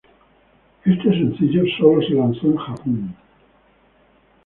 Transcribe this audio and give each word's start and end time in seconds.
Este 0.83 1.09
sencillo 1.15 1.61
sólo 1.77 2.01
fue 2.01 2.15
lanzado 2.15 2.47
en 2.47 2.57
Japón. 2.57 3.15